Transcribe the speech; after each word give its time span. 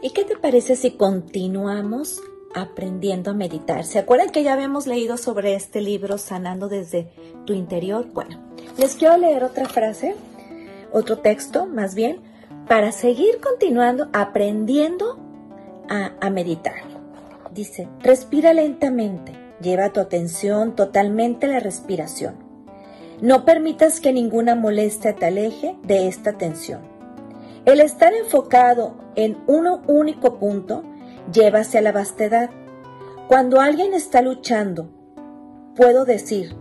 ¿Y 0.00 0.10
qué 0.10 0.24
te 0.24 0.36
parece 0.36 0.76
si 0.76 0.92
continuamos 0.92 2.22
aprendiendo 2.54 3.32
a 3.32 3.34
meditar? 3.34 3.84
¿Se 3.84 3.98
acuerdan 3.98 4.30
que 4.30 4.44
ya 4.44 4.52
habíamos 4.52 4.86
leído 4.86 5.16
sobre 5.16 5.54
este 5.54 5.80
libro, 5.80 6.18
Sanando 6.18 6.68
desde 6.68 7.10
tu 7.44 7.52
interior? 7.52 8.06
Bueno, 8.12 8.38
les 8.76 8.94
quiero 8.94 9.16
leer 9.16 9.42
otra 9.42 9.66
frase, 9.66 10.14
otro 10.92 11.18
texto 11.18 11.66
más 11.66 11.96
bien, 11.96 12.20
para 12.68 12.92
seguir 12.92 13.40
continuando 13.40 14.08
aprendiendo 14.12 15.18
a, 15.88 16.12
a 16.20 16.30
meditar. 16.30 16.76
Dice, 17.52 17.88
respira 18.00 18.52
lentamente, 18.52 19.32
lleva 19.60 19.92
tu 19.92 19.98
atención 19.98 20.76
totalmente 20.76 21.46
a 21.46 21.50
la 21.50 21.60
respiración. 21.60 22.36
No 23.20 23.44
permitas 23.44 23.98
que 23.98 24.12
ninguna 24.12 24.54
molestia 24.54 25.16
te 25.16 25.26
aleje 25.26 25.74
de 25.82 26.06
esta 26.06 26.38
tensión. 26.38 26.97
El 27.64 27.80
estar 27.80 28.14
enfocado 28.14 28.94
en 29.14 29.38
uno 29.46 29.82
único 29.86 30.38
punto 30.38 30.84
lleva 31.32 31.60
hacia 31.60 31.80
la 31.80 31.92
vastedad. 31.92 32.50
Cuando 33.26 33.60
alguien 33.60 33.94
está 33.94 34.22
luchando, 34.22 34.88
puedo 35.76 36.04
decir, 36.04 36.56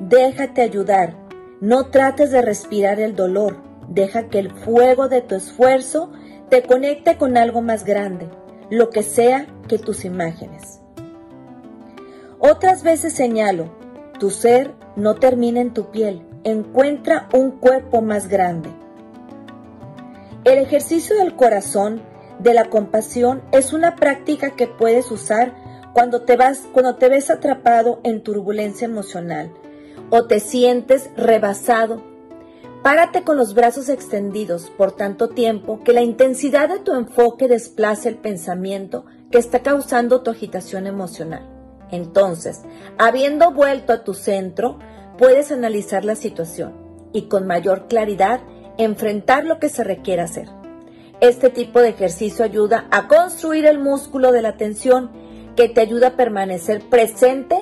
déjate 0.00 0.62
ayudar, 0.62 1.16
no 1.60 1.86
trates 1.86 2.30
de 2.30 2.40
respirar 2.40 3.00
el 3.00 3.14
dolor, 3.14 3.58
deja 3.88 4.28
que 4.28 4.38
el 4.38 4.50
fuego 4.50 5.08
de 5.08 5.20
tu 5.20 5.34
esfuerzo 5.34 6.12
te 6.48 6.62
conecte 6.62 7.18
con 7.18 7.36
algo 7.36 7.60
más 7.60 7.84
grande, 7.84 8.28
lo 8.70 8.90
que 8.90 9.02
sea 9.02 9.46
que 9.68 9.78
tus 9.78 10.04
imágenes. 10.04 10.80
Otras 12.38 12.82
veces 12.82 13.12
señalo, 13.12 13.68
tu 14.18 14.30
ser 14.30 14.72
no 14.96 15.16
termina 15.16 15.60
en 15.60 15.74
tu 15.74 15.90
piel, 15.90 16.22
encuentra 16.44 17.28
un 17.34 17.50
cuerpo 17.52 18.00
más 18.00 18.28
grande. 18.28 18.70
El 20.48 20.56
ejercicio 20.56 21.14
del 21.14 21.36
corazón, 21.36 22.00
de 22.38 22.54
la 22.54 22.70
compasión, 22.70 23.42
es 23.52 23.74
una 23.74 23.96
práctica 23.96 24.56
que 24.56 24.66
puedes 24.66 25.10
usar 25.10 25.54
cuando 25.92 26.22
te, 26.22 26.38
vas, 26.38 26.62
cuando 26.72 26.96
te 26.96 27.10
ves 27.10 27.28
atrapado 27.28 28.00
en 28.02 28.22
turbulencia 28.22 28.86
emocional 28.86 29.52
o 30.08 30.24
te 30.24 30.40
sientes 30.40 31.10
rebasado. 31.18 32.02
Párate 32.82 33.24
con 33.24 33.36
los 33.36 33.52
brazos 33.52 33.90
extendidos 33.90 34.70
por 34.70 34.92
tanto 34.92 35.28
tiempo 35.28 35.82
que 35.84 35.92
la 35.92 36.00
intensidad 36.00 36.70
de 36.70 36.78
tu 36.78 36.94
enfoque 36.94 37.46
desplace 37.46 38.08
el 38.08 38.16
pensamiento 38.16 39.04
que 39.30 39.36
está 39.36 39.58
causando 39.58 40.22
tu 40.22 40.30
agitación 40.30 40.86
emocional. 40.86 41.46
Entonces, 41.90 42.62
habiendo 42.96 43.52
vuelto 43.52 43.92
a 43.92 44.02
tu 44.02 44.14
centro, 44.14 44.78
puedes 45.18 45.52
analizar 45.52 46.06
la 46.06 46.14
situación 46.14 46.72
y 47.12 47.28
con 47.28 47.46
mayor 47.46 47.86
claridad 47.86 48.40
enfrentar 48.78 49.44
lo 49.44 49.58
que 49.58 49.68
se 49.68 49.84
requiere 49.84 50.22
hacer. 50.22 50.48
Este 51.20 51.50
tipo 51.50 51.80
de 51.80 51.88
ejercicio 51.88 52.44
ayuda 52.44 52.86
a 52.90 53.08
construir 53.08 53.66
el 53.66 53.78
músculo 53.80 54.30
de 54.30 54.40
la 54.40 54.50
atención 54.50 55.10
que 55.56 55.68
te 55.68 55.80
ayuda 55.80 56.08
a 56.08 56.16
permanecer 56.16 56.80
presente 56.88 57.60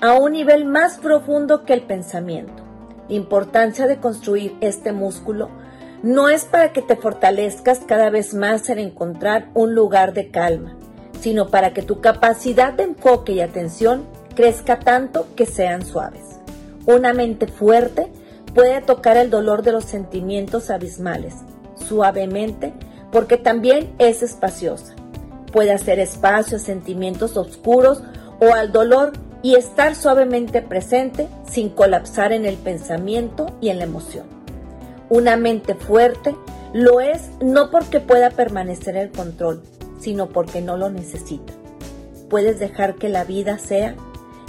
a 0.00 0.14
un 0.14 0.32
nivel 0.32 0.64
más 0.64 0.98
profundo 0.98 1.64
que 1.64 1.72
el 1.72 1.82
pensamiento. 1.82 2.62
La 3.08 3.16
importancia 3.16 3.88
de 3.88 3.98
construir 3.98 4.56
este 4.60 4.92
músculo 4.92 5.50
no 6.04 6.28
es 6.28 6.44
para 6.44 6.72
que 6.72 6.82
te 6.82 6.94
fortalezcas 6.94 7.80
cada 7.80 8.10
vez 8.10 8.32
más 8.32 8.68
en 8.68 8.78
encontrar 8.78 9.48
un 9.54 9.74
lugar 9.74 10.12
de 10.12 10.30
calma, 10.30 10.76
sino 11.20 11.48
para 11.48 11.74
que 11.74 11.82
tu 11.82 12.00
capacidad 12.00 12.72
de 12.72 12.84
enfoque 12.84 13.32
y 13.32 13.40
atención 13.40 14.06
crezca 14.36 14.78
tanto 14.78 15.26
que 15.34 15.46
sean 15.46 15.84
suaves. 15.84 16.40
Una 16.86 17.12
mente 17.12 17.48
fuerte 17.48 18.11
Puede 18.54 18.82
tocar 18.82 19.16
el 19.16 19.30
dolor 19.30 19.62
de 19.62 19.72
los 19.72 19.84
sentimientos 19.84 20.70
abismales, 20.70 21.34
suavemente, 21.74 22.74
porque 23.10 23.38
también 23.38 23.94
es 23.98 24.22
espaciosa. 24.22 24.94
Puede 25.52 25.72
hacer 25.72 25.98
espacio 25.98 26.58
a 26.58 26.60
sentimientos 26.60 27.36
oscuros 27.36 28.02
o 28.40 28.52
al 28.52 28.70
dolor 28.72 29.12
y 29.42 29.54
estar 29.54 29.94
suavemente 29.94 30.60
presente 30.60 31.28
sin 31.50 31.70
colapsar 31.70 32.32
en 32.32 32.44
el 32.44 32.56
pensamiento 32.56 33.46
y 33.60 33.70
en 33.70 33.78
la 33.78 33.84
emoción. 33.84 34.26
Una 35.08 35.36
mente 35.36 35.74
fuerte 35.74 36.36
lo 36.74 37.00
es 37.00 37.30
no 37.40 37.70
porque 37.70 38.00
pueda 38.00 38.30
permanecer 38.30 38.96
el 38.96 39.10
control, 39.10 39.62
sino 39.98 40.28
porque 40.28 40.60
no 40.60 40.76
lo 40.76 40.90
necesita. 40.90 41.52
Puedes 42.28 42.58
dejar 42.58 42.94
que 42.94 43.08
la 43.08 43.24
vida 43.24 43.58
sea, 43.58 43.94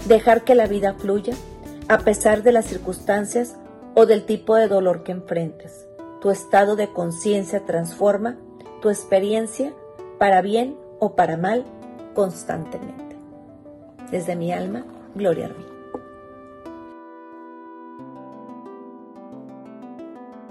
dejar 0.07 0.43
que 0.43 0.55
la 0.55 0.67
vida 0.67 0.93
fluya, 0.93 1.33
a 1.89 1.99
pesar 1.99 2.43
de 2.43 2.53
las 2.53 2.65
circunstancias 2.65 3.55
o 3.95 4.05
del 4.05 4.25
tipo 4.25 4.55
de 4.55 4.67
dolor 4.67 5.03
que 5.03 5.11
enfrentes. 5.11 5.87
Tu 6.21 6.31
estado 6.31 6.75
de 6.75 6.91
conciencia 6.91 7.65
transforma 7.65 8.37
tu 8.81 8.89
experiencia 8.89 9.73
para 10.19 10.41
bien 10.41 10.77
o 10.99 11.15
para 11.15 11.37
mal 11.37 11.65
constantemente. 12.13 13.17
Desde 14.11 14.35
mi 14.35 14.51
alma, 14.51 14.85
Gloria 15.15 15.45
a 15.45 15.49
mí. 15.49 15.72